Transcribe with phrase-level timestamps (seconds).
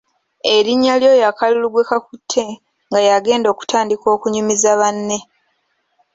[0.53, 2.45] Erinnya ly’oyo akalulu gwe kakutte
[2.87, 5.17] nga yagenda okutandika okunyumiza banne